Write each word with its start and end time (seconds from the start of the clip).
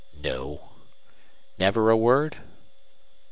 "No." 0.15 0.71
"Never 1.59 1.91
a 1.91 1.95
word?" 1.95 2.37